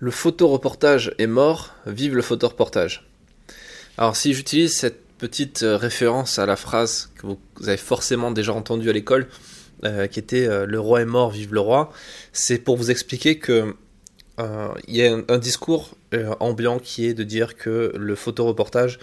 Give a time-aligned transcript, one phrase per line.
[0.00, 3.08] Le photoreportage est mort, vive le photoreportage.
[3.96, 8.52] Alors si j'utilise cette petite euh, référence à la phrase que vous avez forcément déjà
[8.52, 9.26] entendue à l'école,
[9.84, 11.92] euh, qui était euh, Le roi est mort, vive le roi,
[12.32, 13.74] c'est pour vous expliquer que
[14.86, 15.96] il y a un, discours
[16.38, 19.00] ambiant qui est de dire que le photoreportage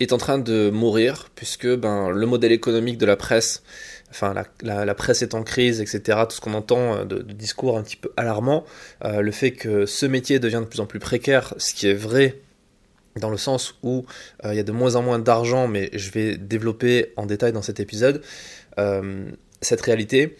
[0.00, 3.62] est en train de mourir, puisque ben, le modèle économique de la presse
[4.10, 6.20] enfin la, presse est en crise, etc.
[6.28, 8.64] Tout ce qu'on entend euh, de, discours un petit peu alarmant,
[9.04, 11.94] euh, le fait que ce métier devient de plus en plus précaire, ce qui est
[11.94, 12.40] vrai
[13.16, 14.04] dans le sens où
[14.44, 17.52] euh, il y a de moins en moins d'argent, mais je vais développer en détail
[17.52, 18.22] dans cet épisode
[19.62, 20.36] cette réalité.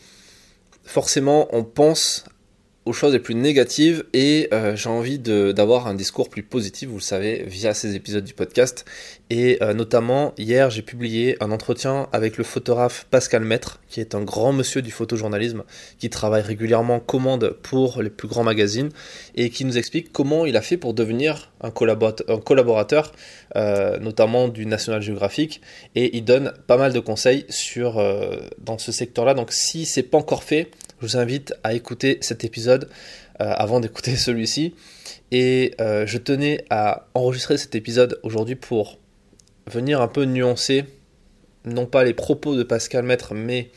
[0.85, 2.27] Forcément, on pense
[2.87, 6.97] aux choses les plus négatives et euh, j'ai envie d'avoir un discours plus positif, vous
[6.97, 8.85] le savez, via ces épisodes du podcast.
[9.29, 14.15] Et euh, notamment, hier, j'ai publié un entretien avec le photographe Pascal Maître, qui est
[14.15, 15.65] un grand monsieur du photojournalisme,
[15.99, 18.91] qui travaille régulièrement commande pour les plus grands magazines
[19.35, 23.13] et qui nous explique comment il a fait pour devenir un collaborateur, un collaborateur
[23.57, 25.61] euh, notamment du National Geographic.
[25.97, 28.01] Et il donne pas mal de conseils sur,
[28.59, 29.35] dans ce secteur-là.
[29.35, 33.81] Donc si c'est pas encore fait, je vous invite à écouter cet épisode euh, avant
[33.81, 34.75] d'écouter celui-ci.
[35.31, 38.99] Et euh, je tenais à enregistrer cet épisode aujourd'hui pour
[39.67, 40.85] venir un peu nuancer,
[41.65, 43.71] non pas les propos de Pascal Maître, mais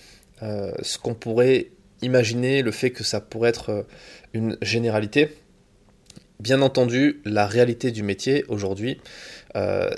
[0.43, 3.85] euh, ce qu'on pourrait imaginer, le fait que ça pourrait être
[4.33, 5.35] une généralité.
[6.39, 9.01] Bien entendu, la réalité du métier aujourd'hui,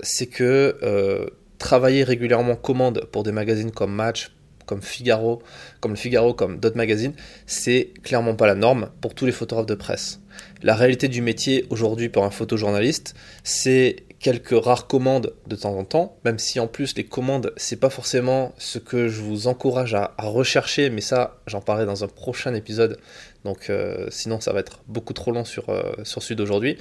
[0.02, 1.30] c'est que
[1.60, 4.32] travailler régulièrement commande pour des magazines comme Match,
[4.72, 5.44] comme Figaro,
[5.82, 7.12] comme le Figaro, comme d'autres magazines,
[7.46, 10.22] c'est clairement pas la norme pour tous les photographes de presse.
[10.64, 13.14] La réalité du métier aujourd'hui pour un photojournaliste,
[13.44, 17.82] c'est quelques rares commandes de temps en temps, même si en plus les commandes, c'est
[17.82, 22.08] pas forcément ce que je vous encourage à, rechercher, mais ça, j'en parlerai dans un
[22.08, 22.98] prochain épisode,
[23.44, 26.78] donc euh, sinon ça va être beaucoup trop long sur, euh, sur celui d'aujourd'hui.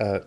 [0.00, 0.20] Euh,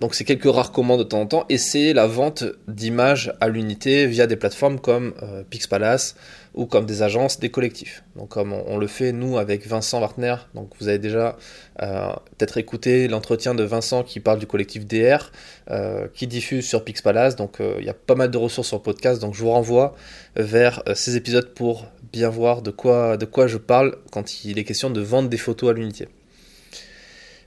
[0.00, 3.48] donc c'est quelques rares commandes de temps en temps, et c'est la vente d'images à
[3.48, 5.14] l'unité via des plateformes comme
[5.50, 6.16] Pixpalace,
[6.54, 8.02] ou comme des agences, des collectifs.
[8.16, 11.36] Donc comme on, le fait nous avec Vincent Wartner, donc vous avez déjà
[11.82, 15.30] euh, peut-être écouté l'entretien de Vincent qui parle du collectif DR,
[15.70, 18.78] euh, qui diffuse sur Pixpalace, donc euh, il y a pas mal de ressources sur
[18.78, 19.94] le podcast, donc je vous renvoie
[20.36, 24.64] vers ces épisodes pour bien voir de quoi, de quoi je parle quand il est
[24.64, 26.08] question de vendre des photos à l'unité.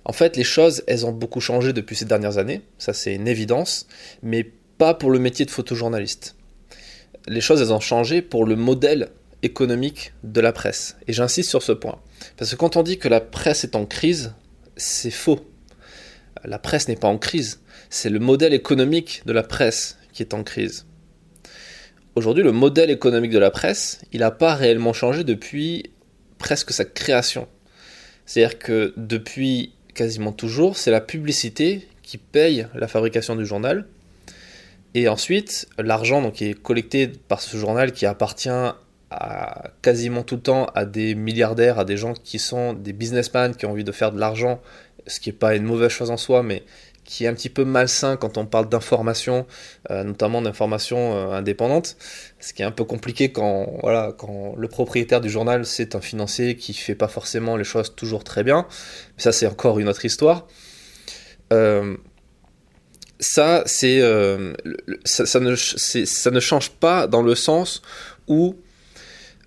[0.06, 3.28] En fait, les choses, elles ont beaucoup changé depuis ces dernières années, ça c'est une
[3.28, 3.88] évidence,
[4.22, 4.44] mais
[4.78, 6.36] pas pour le métier de photojournaliste
[7.28, 9.10] les choses elles ont changé pour le modèle
[9.42, 10.98] économique de la presse.
[11.08, 12.00] Et j'insiste sur ce point.
[12.38, 14.34] Parce que quand on dit que la presse est en crise,
[14.78, 15.40] c'est faux.
[16.44, 17.62] La presse n'est pas en crise.
[17.90, 20.86] C'est le modèle économique de la presse qui est en crise.
[22.16, 25.92] Aujourd'hui, le modèle économique de la presse, il n'a pas réellement changé depuis
[26.38, 27.48] presque sa création.
[28.26, 33.86] C'est-à-dire que depuis quasiment toujours, c'est la publicité qui paye la fabrication du journal.
[34.94, 38.50] Et ensuite, l'argent qui est collecté par ce journal qui appartient
[39.82, 43.66] quasiment tout le temps à des milliardaires, à des gens qui sont des businessmen qui
[43.66, 44.60] ont envie de faire de l'argent,
[45.08, 46.64] ce qui n'est pas une mauvaise chose en soi, mais
[47.04, 49.46] qui est un petit peu malsain quand on parle d'information,
[49.92, 51.98] euh, notamment d'information euh, indépendante,
[52.40, 56.02] ce qui est un peu compliqué quand, voilà, quand le propriétaire du journal c'est un
[56.02, 58.68] financier qui fait pas forcément les choses toujours très bien.
[59.18, 60.48] Ça c'est encore une autre histoire.
[61.52, 61.98] Euh,
[63.20, 67.82] ça, ça, ne, ça, ne, change pas dans le sens
[68.28, 68.56] où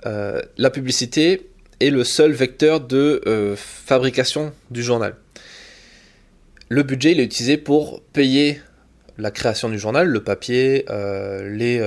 [0.04, 1.50] la publicité
[1.80, 5.16] est le seul vecteur de fabrication du journal.
[6.69, 8.60] Le budget, il est utilisé pour payer
[9.19, 11.81] la création du journal, le papier, les,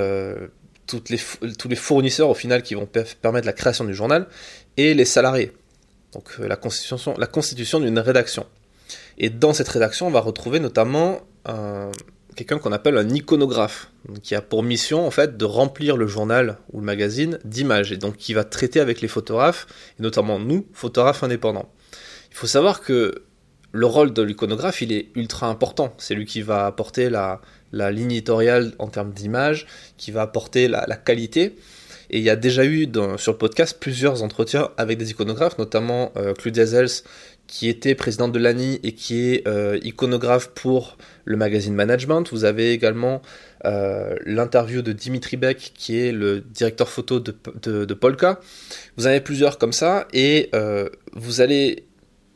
[0.86, 1.20] toutes les,
[1.58, 2.88] tous les fournisseurs au final qui vont
[3.20, 4.26] permettre la création du journal,
[4.76, 5.52] et les salariés.
[6.12, 8.46] Donc la constitution, la constitution d'une rédaction.
[9.18, 11.20] Et dans cette rédaction, on va retrouver notamment
[12.34, 13.90] quelqu'un qu'on appelle un iconographe,
[14.22, 17.96] qui a pour mission en fait de remplir le journal ou le magazine d'images, et
[17.98, 19.66] donc qui va traiter avec les photographes,
[19.98, 21.70] et notamment nous, photographes indépendants.
[22.30, 23.24] Il faut savoir que
[23.72, 25.94] le rôle de l'iconographe, il est ultra important.
[25.98, 27.40] C'est lui qui va apporter la,
[27.72, 31.56] ligne éditoriale en termes d'image, qui va apporter la, qualité.
[32.12, 32.88] Et il y a déjà eu
[33.18, 37.04] sur le podcast plusieurs entretiens avec des iconographes, notamment euh, Claudia Zels,
[37.50, 42.30] qui était présidente de l'ANI et qui est euh, iconographe pour le magazine Management.
[42.30, 43.22] Vous avez également
[43.64, 48.38] euh, l'interview de Dimitri Beck, qui est le directeur photo de, de, Polka.
[48.96, 51.84] Vous en avez plusieurs comme ça, et euh, vous allez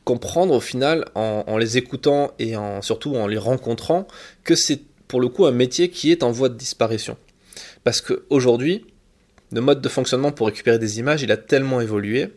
[0.04, 4.06] comprendre au final, en, les écoutant et en, surtout en les rencontrant,
[4.44, 7.16] que c'est pour le coup un métier qui est en voie de disparition.
[7.84, 8.86] Parce qu'aujourd'hui,
[9.52, 12.28] le mode de fonctionnement pour récupérer des images, il a tellement évolué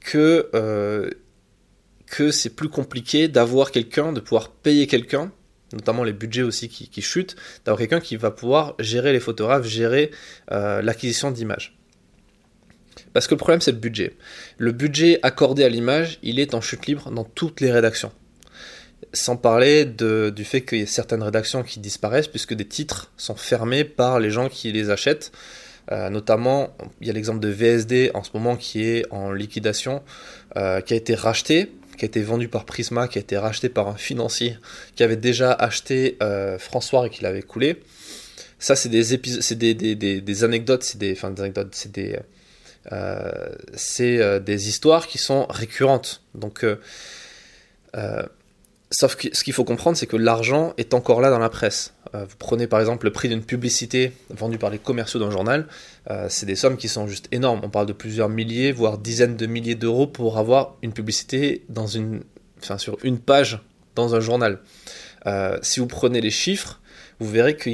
[0.00, 0.48] que
[2.12, 5.32] que c'est plus compliqué d'avoir quelqu'un, de pouvoir payer quelqu'un,
[5.72, 10.10] notamment les budgets aussi qui, chutent, d'avoir quelqu'un qui va pouvoir gérer les photographes, gérer
[10.50, 11.78] euh, l'acquisition d'images.
[13.12, 14.14] Parce que le problème, c'est le budget.
[14.58, 18.12] Le budget accordé à l'image, il est en chute libre dans toutes les rédactions.
[19.12, 23.34] Sans parler du fait qu'il y a certaines rédactions qui disparaissent puisque des titres sont
[23.34, 25.32] fermés par les gens qui les achètent.
[25.90, 30.02] Euh, notamment, il y a l'exemple de VSD en ce moment qui est en liquidation,
[30.56, 33.68] euh, qui a été racheté, qui a été vendu par Prisma, qui a été racheté
[33.68, 34.56] par un financier
[34.94, 37.82] qui avait déjà acheté euh, François et qui l'avait coulé.
[38.58, 42.16] Ça, c'est des épisodes, c'est des, anecdotes, c'est des, anecdotes, c'est des,
[43.74, 46.22] c'est des histoires qui sont récurrentes.
[46.34, 46.64] Donc
[48.92, 51.94] Sauf que ce qu'il faut comprendre, c'est que l'argent est encore là dans la presse.
[52.14, 55.66] Euh, vous prenez par exemple le prix d'une publicité vendue par les commerciaux d'un journal,
[56.10, 57.60] euh, c'est des sommes qui sont juste énormes.
[57.62, 61.86] On parle de plusieurs milliers, voire dizaines de milliers d'euros pour avoir une publicité dans
[61.86, 62.22] une,
[62.62, 63.60] enfin, sur une page
[63.94, 64.58] dans un journal.
[65.26, 66.78] Euh, si vous prenez les chiffres,
[67.18, 67.70] vous verrez que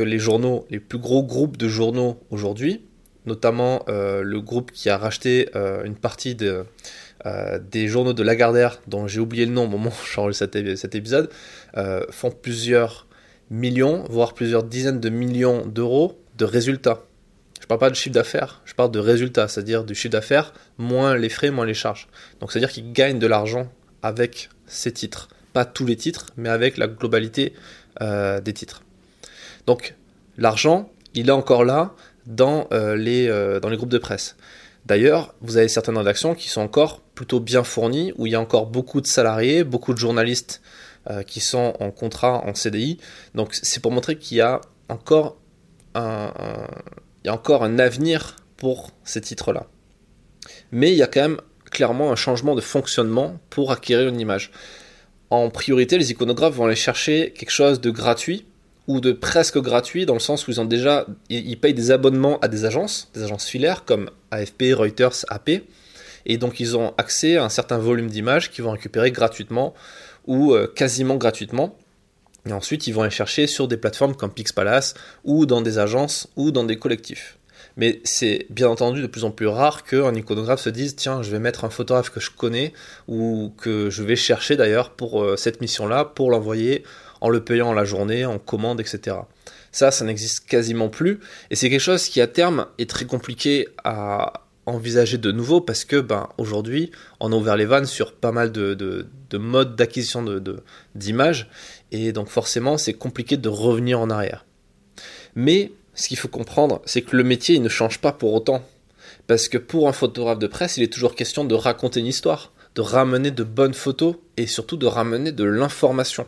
[0.00, 2.80] les journaux, les plus gros groupes de journaux aujourd'hui,
[3.26, 5.48] notamment le groupe qui a racheté
[5.84, 6.36] une partie
[7.24, 10.76] euh, des journaux de Lagardère, dont j'ai oublié le nom au moment où j'enregistre cet,
[10.76, 11.30] cet épisode,
[11.76, 13.06] euh, font plusieurs
[13.48, 17.04] millions, voire plusieurs dizaines de millions d'euros de résultats.
[17.60, 21.16] Je parle pas de chiffre d'affaires, je parle de résultats, c'est-à-dire du chiffre d'affaires moins
[21.16, 22.08] les frais, moins les charges.
[22.40, 23.70] Donc c'est-à-dire qu'ils gagnent de l'argent
[24.02, 25.28] avec ces titres.
[25.52, 27.52] Pas tous les titres, mais avec la globalité
[28.00, 28.82] euh, des titres.
[29.66, 29.94] Donc
[30.38, 31.94] l'argent, il est encore là
[32.26, 33.28] dans, les,
[33.60, 34.36] dans les groupes de presse.
[34.84, 38.40] D'ailleurs, vous avez certaines rédactions qui sont encore plutôt bien fournies, où il y a
[38.40, 40.60] encore beaucoup de salariés, beaucoup de journalistes
[41.10, 42.98] euh, qui sont en contrat en CDI.
[43.34, 45.36] Donc c'est pour montrer qu'il y a encore
[45.94, 46.32] un,
[47.22, 49.66] il y a encore un avenir pour ces titres-là.
[50.72, 51.40] Mais il y a quand même
[51.70, 54.50] clairement un changement de fonctionnement pour acquérir une image.
[55.30, 58.46] En priorité, les iconographes vont aller chercher quelque chose de gratuit
[58.88, 62.38] ou de presque gratuit dans le sens où ils ont déjà ils payent des abonnements
[62.40, 65.62] à des agences, des agences filaires comme AFP, Reuters, AP
[66.26, 69.74] et donc ils ont accès à un certain volume d'images qu'ils vont récupérer gratuitement
[70.26, 71.76] ou euh, quasiment gratuitement.
[72.46, 74.94] Et ensuite, ils vont aller chercher sur des plateformes comme Pixpalace
[75.24, 77.38] ou dans des agences ou dans des collectifs.
[77.76, 81.30] Mais c'est bien entendu de plus en plus rare qu'un iconographe se dise tiens, je
[81.30, 82.72] vais mettre un photographe que je connais
[83.08, 86.84] ou que je vais chercher d'ailleurs pour euh, cette mission-là pour l'envoyer
[87.22, 89.16] en le payant la journée, en commande, etc.
[89.70, 91.20] Ça, ça n'existe quasiment plus.
[91.50, 95.84] Et c'est quelque chose qui, à terme, est très compliqué à envisager de nouveau parce
[95.84, 96.90] que, ben, aujourd'hui,
[97.20, 100.24] on a ouvert les vannes sur pas mal de, de, modes d'acquisition
[100.96, 101.48] d'images.
[101.92, 104.44] et donc, forcément, c'est compliqué de revenir en arrière.
[105.36, 108.64] Mais, ce qu'il faut comprendre, c'est que le métier, il ne change pas pour autant.
[109.28, 112.52] Parce que pour un photographe de presse, il est toujours question de raconter une histoire,
[112.74, 116.26] de ramener de bonnes photos et surtout de ramener de l'information.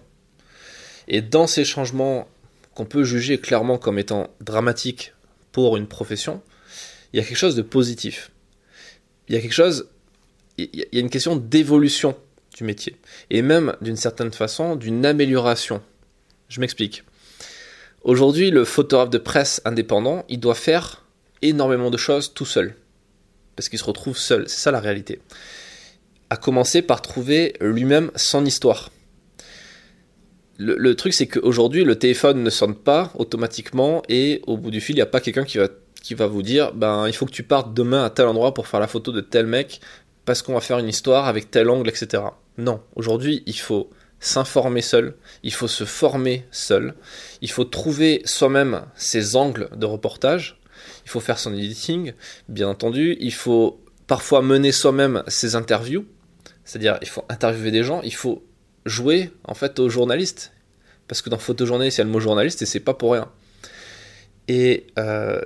[1.08, 2.28] Et dans ces changements
[2.74, 5.12] qu'on peut juger clairement comme étant dramatiques
[5.52, 6.42] pour une profession,
[7.12, 8.30] il y a quelque chose de positif.
[9.28, 9.88] Il y a quelque chose,
[10.58, 12.16] il y a une question d'évolution
[12.56, 12.96] du métier.
[13.30, 15.82] Et même, d'une certaine façon, d'une amélioration.
[16.48, 17.04] Je m'explique.
[18.02, 21.04] Aujourd'hui, le photographe de presse indépendant, il doit faire
[21.42, 22.74] énormément de choses tout seul.
[23.56, 24.48] Parce qu'il se retrouve seul.
[24.48, 25.20] C'est ça la réalité.
[26.30, 28.90] À commencer par trouver lui-même son histoire
[30.58, 34.94] le, truc, c'est qu'aujourd'hui, le téléphone ne sonne pas automatiquement et au bout du fil,
[34.94, 35.68] il n'y a pas quelqu'un qui va,
[36.02, 38.68] qui va vous dire ben, il faut que tu partes demain à tel endroit pour
[38.68, 39.80] faire la photo de tel mec
[40.24, 42.22] parce qu'on va faire une histoire avec tel angle, etc.
[42.56, 46.94] Non, aujourd'hui, il faut s'informer seul, il faut se former seul,
[47.42, 50.60] il faut trouver soi-même ses angles de reportage,
[51.04, 52.12] il faut faire son editing,
[52.48, 56.06] bien entendu, il faut parfois mener soi-même ses interviews,
[56.64, 58.42] c'est-à-dire il faut interviewer des gens, il faut
[58.84, 60.52] jouer en fait aux journalistes.
[61.08, 63.28] Parce que dans photojournaliste, il y a le mot journaliste et c'est pas pour rien.
[64.48, 65.40] Et euh,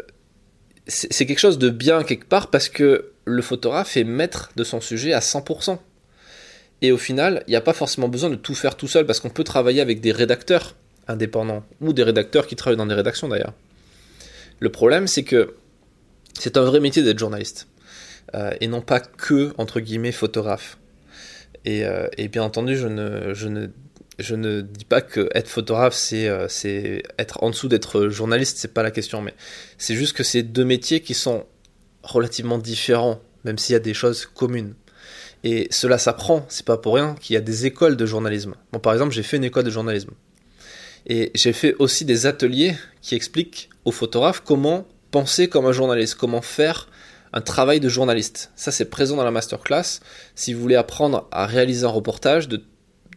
[0.87, 4.80] c'est quelque chose de bien quelque part parce que le photographe est maître de son
[4.80, 5.78] sujet à 100%.
[6.80, 9.21] Et au final, il n'y a pas forcément besoin de tout faire tout seul parce
[9.21, 10.76] qu'on peut travailler avec des rédacteurs
[11.09, 13.52] indépendants ou des rédacteurs qui travaillent dans des rédactions d'ailleurs.
[14.61, 15.54] Le problème, c'est que
[16.38, 17.66] c'est un vrai métier d'être journaliste
[18.35, 20.78] euh, et non pas que, entre guillemets, photographe.
[21.69, 27.43] Euh, et, bien entendu, je ne, dis pas que être photographe, c'est euh, c'est être
[27.43, 29.35] en dessous d'être journaliste, c'est pas la question, mais
[29.77, 31.45] c'est juste que c'est deux métiers qui sont
[32.03, 34.75] relativement différents, même s'il y a des choses communes.
[35.45, 38.55] Et cela s'apprend, c'est pas pour rien qu'il y a des écoles de journalisme.
[38.73, 40.11] Bon, par exemple, j'ai fait une école de journalisme.
[41.07, 46.17] Et j'ai fait aussi des ateliers qui expliquent aux photographes comment penser comme un journaliste,
[46.17, 46.89] comment faire
[47.33, 48.51] un travail de journaliste.
[48.57, 50.01] Ça, c'est présent dans la masterclass.
[50.35, 52.49] Si vous voulez apprendre à réaliser un reportage,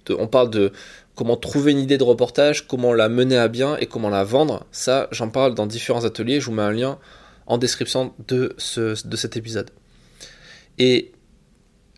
[0.09, 0.71] on parle de
[1.15, 4.65] comment trouver une idée de reportage, comment la mener à bien et comment la vendre.
[4.71, 6.39] Ça, j'en parle dans différents ateliers.
[6.39, 6.99] Je vous mets un lien
[7.47, 9.71] en description de, de cet épisode.
[10.77, 11.11] Et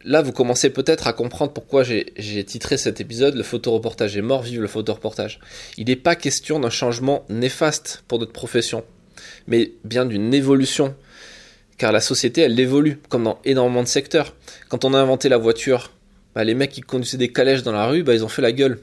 [0.03, 4.41] là, vous commencez peut-être à comprendre pourquoi j'ai titré cet épisode Le photoreportage est mort,
[4.41, 5.39] vive le photoreportage.
[5.77, 8.83] Il n'est pas question d'un changement néfaste pour notre profession,
[9.47, 10.95] mais bien d'une évolution.
[11.83, 14.37] Car la société, elle évolue, comme dans énormément de secteurs.
[14.69, 15.91] Quand on a inventé la voiture,
[16.33, 18.53] bah, les mecs qui conduisaient des calèches dans la rue, bah, ils ont fait la
[18.53, 18.79] gueule.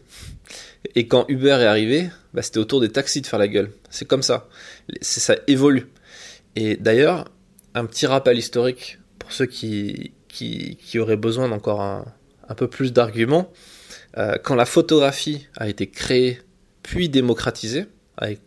[0.95, 3.71] Et quand Uber est arrivé, bah, c'était autour des taxis de faire la gueule.
[3.89, 4.51] C'est comme ça.
[5.01, 5.87] Ça évolue.
[6.57, 7.31] Et d'ailleurs,
[7.75, 13.51] un petit rappel historique pour ceux qui, qui, auraient besoin d'encore un, peu plus d'arguments.
[14.19, 16.39] Euh, quand la photographie a été créée
[16.83, 17.87] puis démocratisée,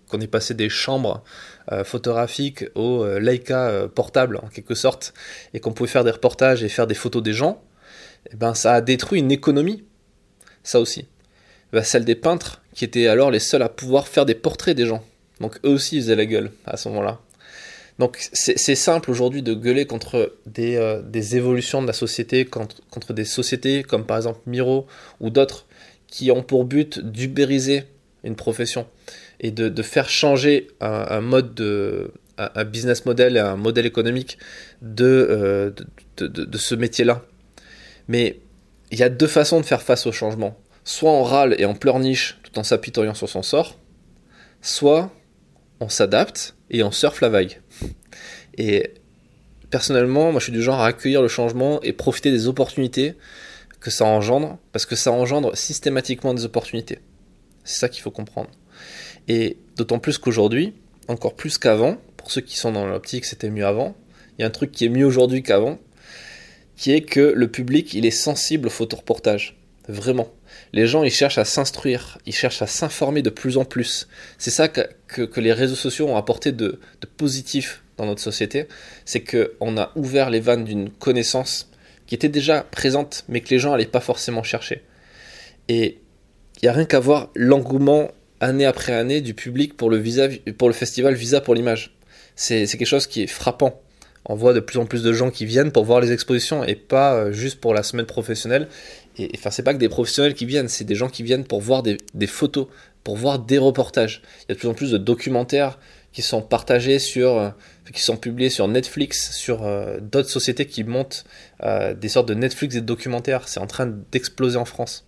[0.09, 1.23] qu'on est passé des chambres
[1.71, 5.13] euh, photographiques au euh, Leica portable en quelque sorte,
[5.53, 7.63] et qu'on pouvait faire des reportages et faire des photos des gens,
[8.31, 9.83] eh ben, ça a détruit une économie.
[10.63, 11.07] Ça aussi.
[11.73, 14.85] Bah, celle des peintres, qui étaient alors les seuls à pouvoir faire des portraits des
[14.85, 15.03] gens.
[15.39, 17.19] Donc eux aussi ils faisaient la gueule à ce moment-là.
[17.99, 23.25] Donc c'est simple aujourd'hui de gueuler contre des, euh, évolutions de la société, contre, des
[23.25, 24.87] sociétés comme par exemple Miro
[25.19, 25.67] ou d'autres
[26.07, 27.83] qui ont pour but d'ubériser
[28.23, 28.87] une profession
[29.43, 34.39] et de, de faire changer un, mode de un business model et un modèle économique
[34.81, 35.71] de, euh,
[36.17, 37.23] de, de ce métier-là.
[38.07, 38.39] Mais
[38.91, 40.57] il y a deux façons de faire face au changement.
[40.83, 43.77] Soit on râle et on pleurniche tout en s'apitoyant sur son sort,
[44.61, 45.11] soit
[45.79, 47.61] on s'adapte et on surfe la vague.
[48.57, 48.93] Et
[49.69, 53.15] personnellement, moi je suis du genre à accueillir le changement et profiter des opportunités
[53.79, 56.99] que ça engendre, parce que ça engendre systématiquement des opportunités.
[57.65, 58.49] C'est ça qu'il faut comprendre.
[59.27, 60.73] Et d'autant plus qu'aujourd'hui,
[61.07, 63.95] encore plus qu'avant, pour ceux qui sont dans l'optique c'était mieux avant,
[64.37, 65.79] il y a un truc qui est mieux aujourd'hui qu'avant,
[66.75, 69.57] qui est que le public, il est sensible au photoreportage.
[69.87, 70.29] Vraiment.
[70.71, 74.07] Les gens, ils cherchent à s'instruire, ils cherchent à s'informer de plus en plus.
[74.37, 78.67] C'est ça que, les réseaux sociaux ont apporté de, de positif dans notre société.
[79.05, 81.69] C'est qu'on a ouvert les vannes d'une connaissance
[82.07, 84.83] qui était déjà présente, mais que les gens n'allaient pas forcément chercher.
[85.67, 85.99] Et
[86.61, 88.09] il n'y a rien qu'à voir l'engouement
[88.43, 91.95] année après année du public pour le, visa, pour le festival Visa pour l'image.
[92.35, 93.81] C'est quelque chose qui est frappant
[94.25, 96.75] on voit de plus en plus de gens qui viennent pour voir les expositions et
[96.75, 98.67] pas euh, juste pour la semaine professionnelle.
[99.17, 101.61] Et enfin, c'est pas que des professionnels qui viennent, c'est des gens qui viennent pour
[101.61, 101.97] voir des,
[102.27, 102.67] photos,
[103.03, 104.21] pour voir des reportages.
[104.41, 105.77] Il y a de plus en plus de documentaires
[106.13, 107.49] qui sont partagés sur, euh,
[107.91, 111.25] qui sont publiés sur Netflix, sur euh, d'autres sociétés qui montent
[111.95, 113.47] des sortes de Netflix et de documentaires.
[113.47, 115.05] C'est en train d'exploser en France.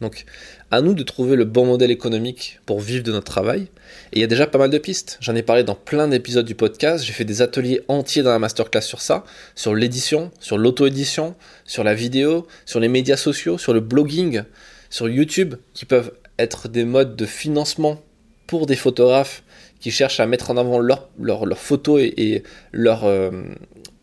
[0.00, 0.24] Donc,
[0.70, 3.68] à nous de trouver le bon modèle économique pour vivre de notre travail.
[4.12, 5.18] Et il y a déjà pas mal de pistes.
[5.20, 7.04] J'en ai parlé dans plein d'épisodes du podcast.
[7.04, 11.34] J'ai fait des ateliers entiers dans la masterclass sur ça, sur l'édition, sur l'auto-édition,
[11.66, 14.42] sur la vidéo, sur les médias sociaux, sur le blogging,
[14.88, 18.00] sur YouTube, qui peuvent être des modes de financement
[18.46, 19.42] pour des photographes
[19.80, 22.42] qui cherchent à mettre en avant leurs leur, leur photos et,
[22.74, 23.42] euh,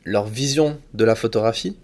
[0.06, 1.76] leur vision de la photographie.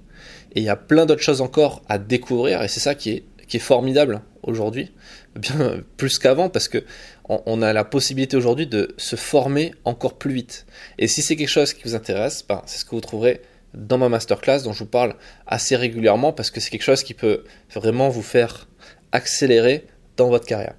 [0.55, 3.23] Et il y a plein d'autres choses encore à découvrir et c'est ça qui est
[3.59, 4.91] formidable aujourd'hui,
[5.35, 6.83] bien plus qu'avant, parce que
[7.29, 10.65] on, a la possibilité aujourd'hui de se former encore plus vite.
[10.97, 13.41] Et si c'est quelque chose qui vous intéresse, ben, c'est ce que vous trouverez
[13.73, 15.15] dans ma masterclass dont je vous parle
[15.47, 17.43] assez régulièrement, parce que c'est quelque chose qui peut
[17.73, 18.67] vraiment vous faire
[19.11, 20.75] accélérer dans votre carrière.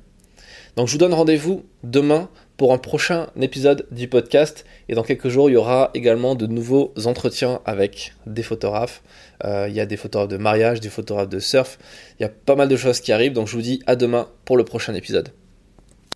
[0.77, 4.65] Donc je vous donne rendez-vous demain pour un prochain épisode du podcast.
[4.89, 9.03] Et dans quelques jours, il y aura également de nouveaux entretiens avec des photographes.
[9.45, 11.79] Euh, il y a des photographes de mariage, des photographes de surf.
[12.19, 13.33] Il y a pas mal de choses qui arrivent.
[13.33, 15.31] Donc je vous dis à demain pour le prochain épisode.